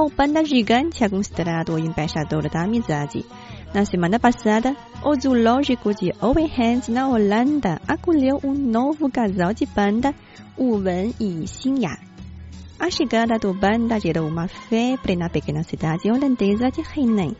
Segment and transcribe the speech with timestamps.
[0.00, 3.26] O panda gigante considerado o embaixador da amizade.
[3.74, 6.48] Na semana passada, o zoológico de Owen
[6.86, 10.14] na Holanda, acolheu um novo casal de panda,
[10.56, 11.98] o Wen e Xinya.
[12.78, 17.34] A chegada do panda gerou uma febre na pequena cidade holandesa de Hainan.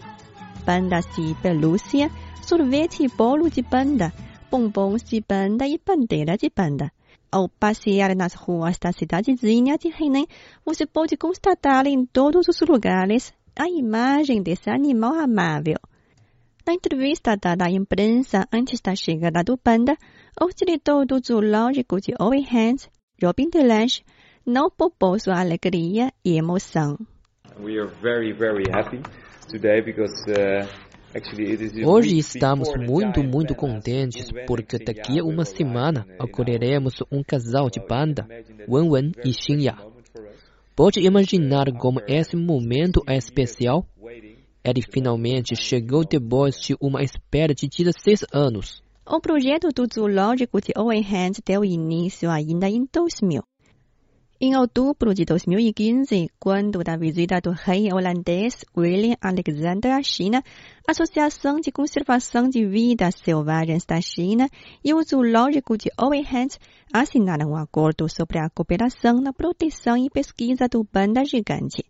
[0.66, 2.10] Pandas de pelúcia,
[2.42, 4.12] sorvete e bolo de panda,
[4.50, 6.90] bombons de panda e bandeira de panda.
[7.30, 10.24] Ao passear nas ruas da cidadezinha de Hainan,
[10.64, 15.76] você pode constatar em todos os lugares a imagem desse animal amável.
[16.66, 19.94] Na entrevista dada à imprensa antes da chegada do panda,
[20.40, 22.88] o diretor do zoológico de Owen Hands,
[23.22, 24.04] Robin Delange,
[24.46, 26.96] não poupou sua alegria e emoção.
[27.60, 29.02] We are very, very happy
[29.50, 30.87] today because uh,
[31.84, 38.24] Hoje estamos muito, muito contentes porque daqui a uma semana acolheremos um casal de that
[38.68, 39.76] Wen e Xinya.
[40.76, 43.86] Pode imaginar como esse momento é especial?
[44.64, 48.82] Ele finalmente chegou depois de uma espera de 16 anos.
[49.06, 53.47] O projeto do zoológico de Owen Hands deu início ainda em 2000.
[54.40, 60.44] Em outubro de 2015, quando da visita do rei holandês Willem Alexander à China,
[60.86, 64.48] a Associação de Conservação de Vidas Selvagens da China
[64.84, 66.56] e o Zoológico de Owen Hands
[66.92, 71.84] assinaram um acordo sobre a cooperação na proteção e pesquisa do panda gigante.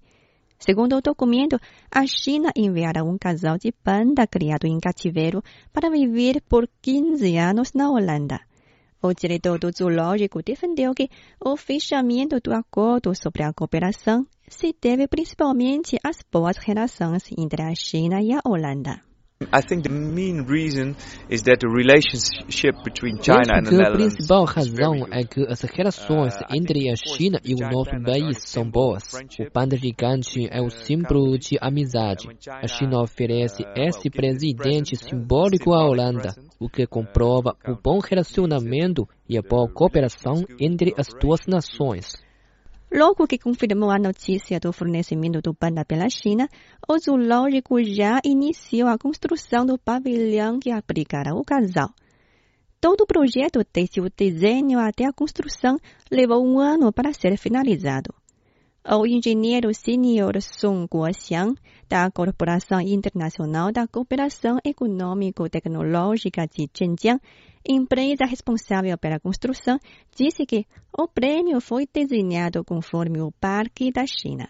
[0.59, 1.61] Segundo o documento,
[1.95, 7.75] a China enviará um casal de panda criado em cativeiro para viver por 15 anos
[7.75, 8.48] na Holanda.
[9.01, 11.09] O diretor do zoológico defendeu que
[11.41, 17.75] o fechamento do acordo sobre a cooperação se deve principalmente às boas relações entre a
[17.75, 19.08] China e a Holanda.
[19.53, 20.97] I think the main reason
[21.29, 25.47] is that the relationship between China Penso and the que a principal razão é que
[25.47, 29.05] as relações Uh, entre a China e o nosso país são boas.
[29.39, 32.27] O panda gigante é o uh, símbolo de amizade.
[32.27, 39.09] Uh, A China oferece esse presidente simbólico à Holanda, o que comprova o bom relacionamento
[39.29, 42.28] e a boa cooperação entre as duas nações.
[42.91, 46.49] Logo que confirmou a notícia do fornecimento do panda pela China,
[46.89, 51.91] o zoológico já iniciou a construção do pavilhão que abrigará o casal.
[52.81, 55.79] Todo o projeto, desde o desenho até a construção,
[56.11, 58.15] levou um ano para ser finalizado
[58.88, 61.56] O engenheiro sênior Song Guoxiang,
[61.88, 67.22] da Corporação Internacional da Cooperação Econômico-Tecnológica de Zhenjiang,
[67.66, 69.80] empresa responsável pela construção,
[70.14, 74.50] disse que o prédio foi desenhado conforme o Parque da China.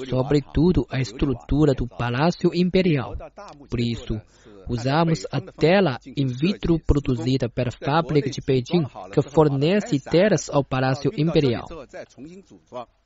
[0.09, 3.17] sobretudo a estrutura do Palácio Imperial.
[3.71, 4.21] Por isso,
[4.69, 11.11] usamos a tela in vitro produzida pela fábrica de Beijing, que fornece telas ao Palácio
[11.17, 11.67] Imperial.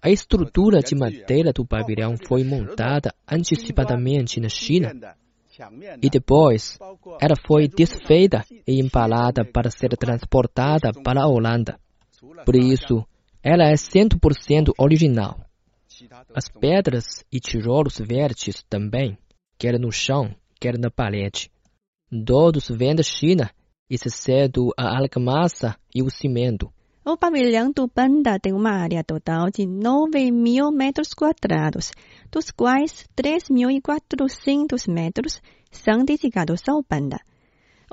[0.03, 4.93] A estrutura de madeira do pavilhão foi montada antecipadamente na China
[6.03, 6.78] e depois
[7.21, 11.78] ela foi desfeita e empalada para ser transportada para a Holanda.
[12.44, 13.05] Por isso,
[13.43, 15.41] ela é 100% original.
[16.34, 19.16] As pedras e tijolos verdes também,
[19.59, 21.50] quer no chão, quer na parede.
[22.25, 23.50] Todos vêm da China,
[23.89, 26.71] exceto a argamassa e o cimento.
[27.09, 31.93] O pavilhão do Panda tem uma área total de 9 mil metros quadrados,
[32.33, 35.41] dos quais 3.400 metros
[35.71, 37.21] são dedicados ao Panda.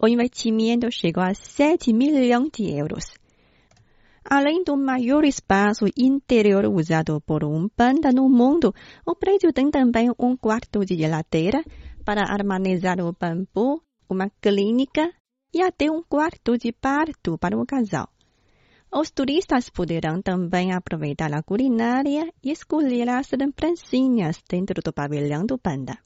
[0.02, 3.14] O investimento chegou a 7 milhões de euros.
[4.26, 8.74] Além do maior espaço interior usado por um panda no mundo,
[9.06, 11.64] o prédio tem também um quarto de geladeira
[12.04, 13.80] para armazenar o bambu,
[14.10, 15.14] uma clínica
[15.54, 18.13] e até um quarto de parto para o casal.
[18.96, 25.58] Os turistas poderão também aproveitar a culinária e escolher as lembrancinhas dentro do pavilhão do
[25.58, 25.98] panda.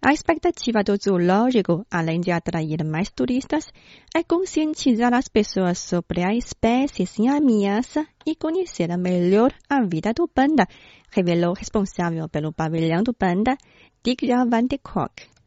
[0.00, 3.72] A expectativa do zoológico, além de atrair mais turistas,
[4.14, 10.28] é conscientizar as pessoas sobre a espécie sem ameaça e conhecer melhor a vida do
[10.28, 10.68] panda,
[11.10, 13.58] revelou o responsável pelo pavilhão do panda,
[14.04, 15.37] Dick Van de Kock.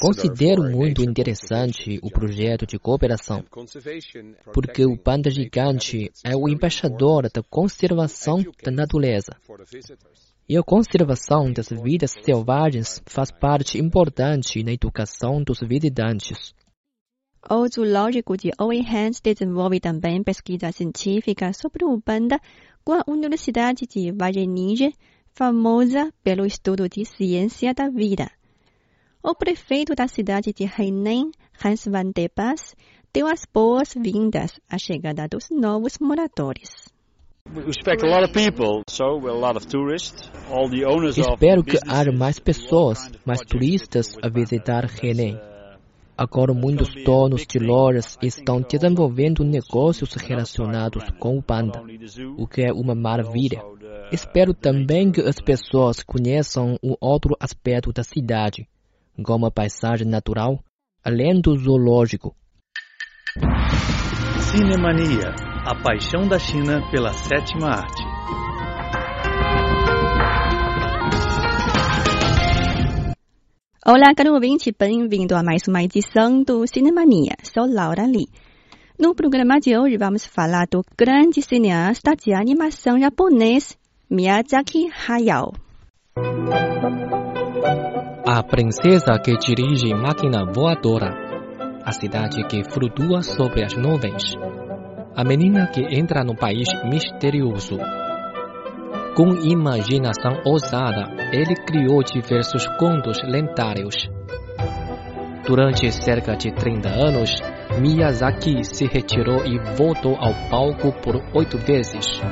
[0.00, 3.42] Considero muito interessante o projeto de cooperação,
[4.52, 9.34] porque o panda gigante é o embaixador da conservação da natureza.
[10.48, 16.52] E a conservação das vidas selvagens faz parte importante na educação dos visitantes.
[17.50, 22.38] O zoológico de Owen Hands desenvolve também pesquisa científica sobre o panda
[22.84, 24.92] com a Universidade de Wageningen,
[25.34, 28.30] famosa pelo estudo de ciência da vida.
[29.22, 31.30] O prefeito da cidade de Heinen,
[31.62, 32.74] Hans van der Bas,
[33.12, 36.70] deu as boas-vindas à chegada dos novos moradores.
[41.16, 45.51] Espero que haja mais pessoas, mais turistas a visitar Heinen.
[46.22, 51.82] Agora, muitos donos de lojas estão desenvolvendo negócios relacionados com o panda,
[52.38, 53.60] o que é uma maravilha.
[54.12, 58.68] Espero também que as pessoas conheçam o outro aspecto da cidade,
[59.20, 60.60] como a paisagem natural,
[61.04, 62.36] além do zoológico.
[64.38, 65.34] Cinemania,
[65.66, 68.11] a paixão da China pela sétima arte.
[73.84, 77.34] Olá, caro ouvinte, bem-vindo a mais uma edição do Cinemania.
[77.42, 78.28] Sou Laura Lee.
[78.96, 83.76] No programa de hoje vamos falar do grande cineasta de animação japonês
[84.08, 85.50] Miyazaki Hayao.
[88.24, 91.10] A princesa que dirige máquina voadora.
[91.84, 94.36] A cidade que flutua sobre as nuvens.
[95.16, 97.78] A menina que entra no país misterioso.
[99.14, 104.08] Com imaginação ousada, ele criou diversos contos lendários.
[105.46, 107.30] Durante cerca de 30 anos,
[107.78, 112.22] Miyazaki se retirou e voltou ao palco por oito vezes.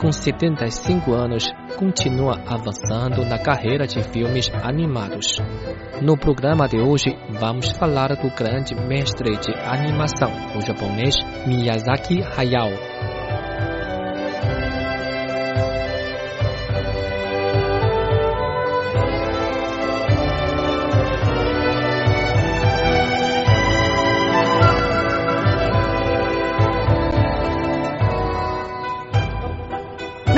[0.00, 1.44] Com 75 anos,
[1.76, 5.38] continua avançando na carreira de filmes animados.
[6.02, 11.14] No programa de hoje, vamos falar do grande mestre de animação, o japonês
[11.46, 12.93] Miyazaki Hayao.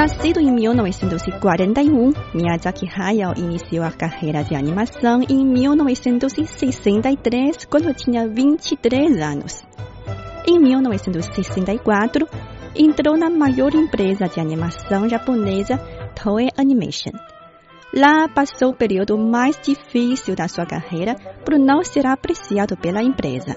[0.07, 9.21] Nascido em 1941, Miyazaki Hayao iniciou a carreira de animação em 1963, quando tinha 23
[9.21, 9.65] anos.
[10.47, 12.29] Em 1964,
[12.77, 15.77] entrou na maior empresa de animação japonesa,
[16.15, 17.11] Toei Animation.
[17.93, 23.57] Lá passou o período mais difícil da sua carreira por não ser apreciado pela empresa.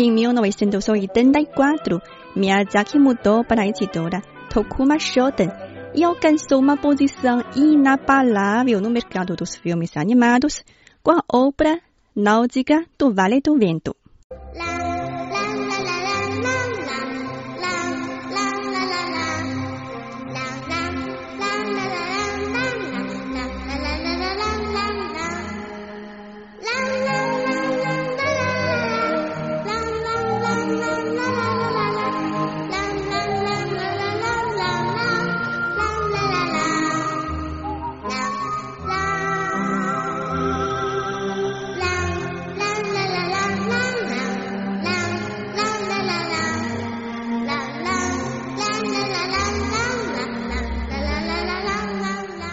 [0.00, 2.02] Em 1984,
[2.34, 5.48] Miyazaki mudou para a editora Tokuma Shoten
[5.94, 10.64] e alcançou uma posição inabalável no mercado dos filmes animados
[11.02, 11.80] com a obra
[12.14, 13.94] Náutica do Vale do Vento.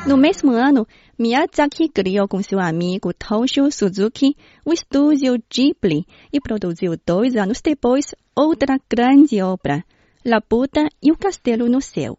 [0.08, 0.86] No mesmo ano,
[1.18, 8.14] Miyazaki criou com seu amigo Toshio Suzuki o estúdio Ghibli e produziu dois anos depois
[8.36, 9.84] outra grande obra,
[10.24, 12.16] Laputa e o Castelo no Céu,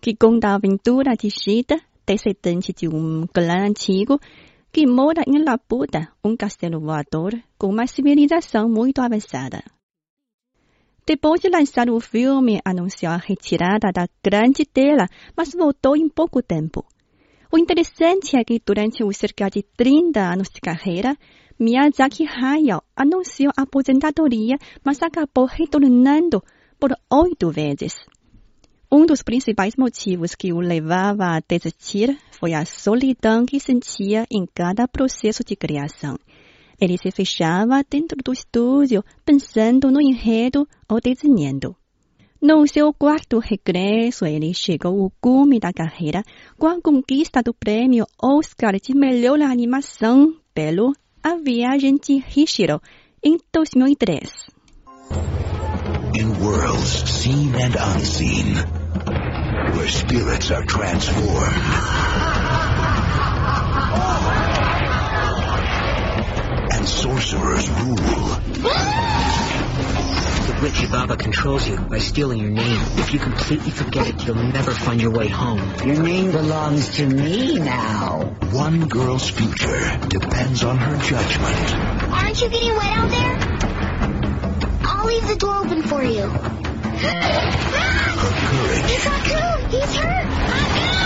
[0.00, 4.18] que conta a aventura de Shida, descendente de um clã antigo,
[4.72, 9.62] que mora em Laputa, um castelo voador com uma civilização muito avançada.
[11.06, 15.06] Depois de lançar o filme, anunciou a retirada da grande tela,
[15.36, 16.86] mas voltou em pouco tempo.
[17.50, 21.16] O interessante é que durante os cerca de 30 anos de carreira,
[21.58, 26.42] Miyazaki Hayao anunciou a aposentadoria, mas acabou retornando
[26.78, 27.94] por oito vezes.
[28.92, 34.46] Um dos principais motivos que o levava a desistir foi a solidão que sentia em
[34.46, 36.18] cada processo de criação.
[36.80, 41.74] Ele se fechava dentro do estúdio, pensando no enredo ou desenhando.
[42.40, 46.22] No seu quarto regresso, ele chegou ao cume da carreira
[46.56, 52.80] com a conquista do prêmio Oscar de melhor animação pelo A Viagem de Hishiro,
[53.24, 54.46] em 2003.
[56.14, 58.54] In worlds seen and unseen,
[59.74, 61.64] where spirits are transformed.
[66.70, 69.47] And sorcerers rule.
[70.48, 72.80] The witch Baba controls you by stealing your name.
[72.96, 75.60] If you completely forget it, you'll never find your way home.
[75.84, 78.34] Your name belongs to me now.
[78.50, 81.74] One girl's future depends on her judgment.
[82.12, 83.38] Aren't you getting wet out there?
[84.84, 86.22] I'll leave the door open for you.
[86.22, 86.30] Her
[88.48, 88.90] courage.
[88.90, 89.68] It's Haku!
[89.70, 90.26] He's hurt!
[90.48, 90.96] Haku!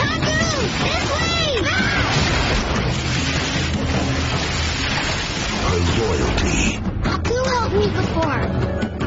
[0.00, 0.40] Haku!
[0.86, 1.62] This way!
[5.66, 6.45] Her loyalty.
[7.76, 8.40] Me before.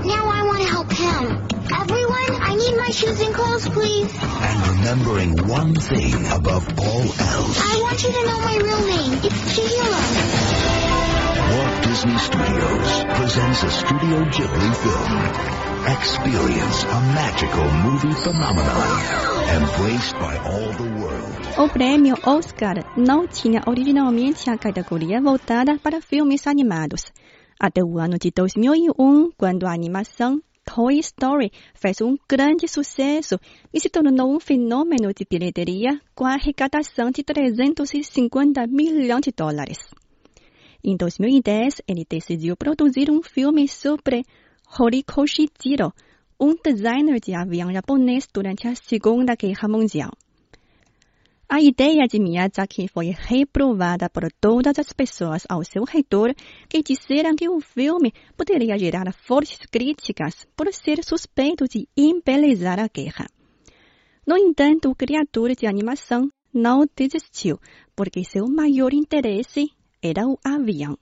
[0.06, 1.48] Now I want to help him.
[1.74, 4.14] Everyone, I need my shoes and clothes, please.
[4.22, 7.58] And remembering one thing above all else.
[7.66, 9.14] I want you to know my real name.
[9.26, 10.02] It's Chihiro.
[11.50, 15.14] Walt Disney Studios presents a Studio Ghibli film.
[15.98, 21.40] Experience a magical movie phenomenon embraced by all the world.
[21.58, 27.12] O prêmio Oscar não tinha originalmente a categoria voltada para filmes animados.
[27.60, 33.38] Até o ano de 2001, quando a animação Toy Story fez um grande sucesso
[33.74, 39.80] e se tornou um fenômeno de bilheteria com a arrecadação de 350 milhões de dólares.
[40.82, 44.24] Em 2010, ele decidiu produzir um filme sobre
[44.80, 45.92] Horikoshi Jiro,
[46.40, 50.12] um designer de avião japonês durante a Segunda Guerra Mundial.
[51.52, 56.32] A ideia de Miyazaki foi reprovada por todas as pessoas ao seu redor
[56.70, 62.88] que disseram que o filme poderia gerar fortes críticas por ser suspeito de embelezar a
[62.88, 63.26] guerra.
[64.28, 67.60] No entanto, o criador de animação não desistiu,
[67.96, 69.72] porque seu maior interesse
[70.04, 70.96] era o avião.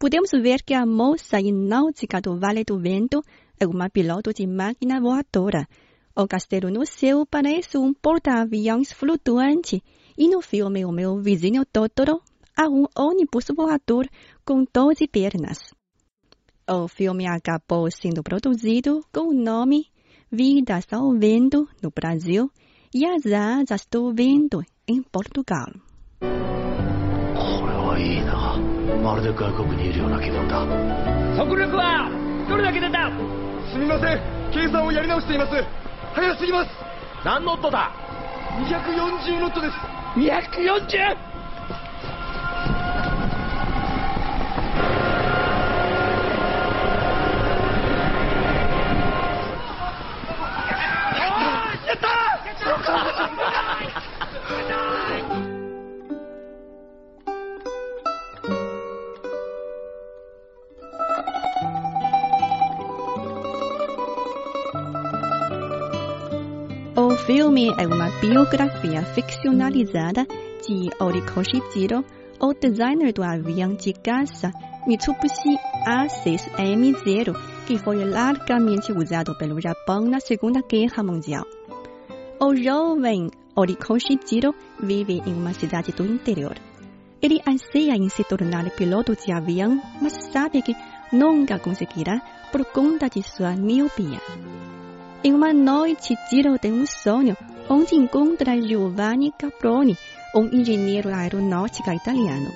[0.00, 3.22] Podemos ver que a moça náutica do Vale do Vento
[3.56, 5.68] é uma piloto de máquina voadora.
[6.14, 9.82] O castelo no céu parece um porta-aviões flutuante
[10.16, 12.20] e no filme O Meu Vizinho Totoro
[12.54, 14.06] há um ônibus voador
[14.44, 15.58] com 12 pernas.
[16.68, 19.86] O filme acabou sendo produzido com o nome
[20.30, 22.50] Vidas ao Vento no Brasil
[22.94, 25.72] e As Asas do Vento em Portugal.
[36.14, 36.70] 早すぎます。
[37.24, 37.90] 何ノットだ
[38.58, 39.76] ？240ノットです。
[40.16, 41.31] 240!
[67.70, 70.26] É uma biografia ficcionalizada
[70.66, 72.04] de Horikoshi Jiro,
[72.40, 74.50] o designer do avião de caça
[74.84, 81.46] Mitsubishi A6M0, que foi largamente usado pelo Japão na Segunda Guerra Mundial.
[82.40, 84.52] O jovem Horikoshi Jiro
[84.82, 86.56] vive em uma cidade do interior.
[87.22, 90.74] Ele anseia em se tornar piloto de avião, mas sabe que
[91.12, 94.20] nunca conseguirá por conta de sua miopia.
[95.24, 97.36] Em uma noite, Jiro tem um sonho
[97.68, 99.96] onde encontra Giovanni Caproni,
[100.34, 102.50] um engenheiro aeronáutico italiano.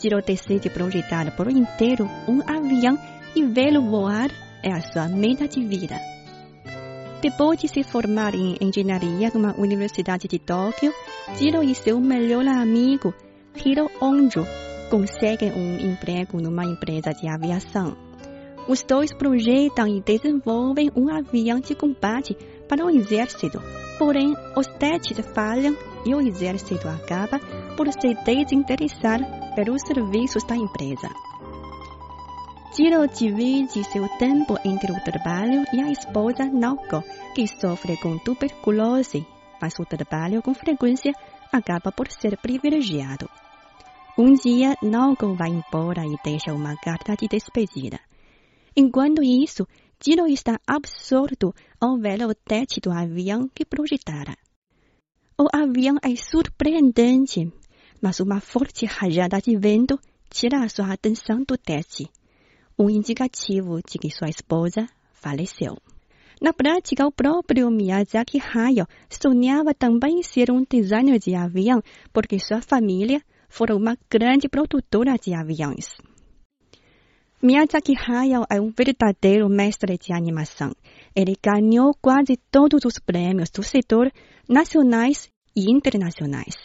[0.00, 2.98] Jiro decide projetar por inteiro um avião
[3.34, 4.30] e vê-lo voar
[4.62, 5.98] é a sua meta de vida.
[7.20, 10.92] Depois de se formar em engenharia numa universidade de Tóquio,
[11.38, 13.14] Jiro e seu melhor amigo,
[13.64, 14.46] Hiro Onjo,
[14.90, 17.96] conseguem um emprego numa empresa de aviação.
[18.68, 22.36] Os dois projetam e desenvolvem um avião de combate
[22.68, 23.60] para o exército.
[23.98, 27.38] Porém, os testes falham e o exército acaba
[27.76, 29.20] por se desinteressar
[29.54, 31.08] pelos serviços da empresa.
[32.76, 39.24] Jiro divide seu tempo entre o trabalho e a esposa Naoko, que sofre com tuberculose,
[39.62, 41.12] mas o trabalho com frequência
[41.52, 43.30] acaba por ser privilegiado.
[44.18, 48.00] Um dia, Naoko vai embora e deixa uma carta de despedida.
[48.76, 49.66] Enquanto isso,
[50.04, 54.36] Jiro está absorto ao ver o teto do avião que projetara.
[55.38, 57.50] O avião é surpreendente,
[58.02, 62.06] mas uma forte rajada de vento tira sua atenção do teste,
[62.78, 65.74] um indicativo de que sua esposa faleceu.
[66.38, 71.80] Na prática, o próprio Miyazaki Hayao sonhava também ser um designer de avião,
[72.12, 75.86] porque sua família fora uma grande produtora de aviões.
[77.42, 80.72] Miyazaki Hayao é um verdadeiro mestre de animação.
[81.14, 84.10] ele ganhou quase todos os prêmios do setor
[84.48, 86.56] nacionais e internacionais.